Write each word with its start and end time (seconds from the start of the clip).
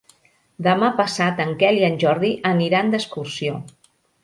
Demà 0.67 0.89
passat 1.01 1.43
en 1.45 1.51
Quel 1.61 1.79
i 1.83 1.85
en 1.89 1.99
Jordi 2.05 2.33
aniran 2.55 2.93
d'excursió. 2.95 3.63